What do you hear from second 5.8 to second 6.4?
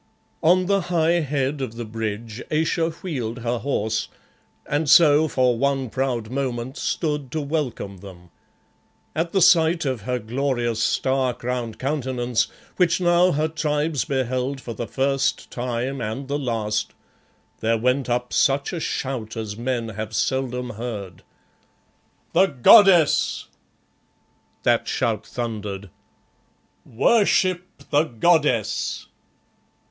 proud